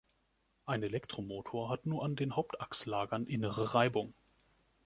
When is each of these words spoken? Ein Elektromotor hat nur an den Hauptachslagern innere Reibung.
Ein 0.65 0.81
Elektromotor 0.81 1.69
hat 1.69 1.85
nur 1.85 2.03
an 2.03 2.15
den 2.15 2.35
Hauptachslagern 2.35 3.27
innere 3.27 3.75
Reibung. 3.75 4.15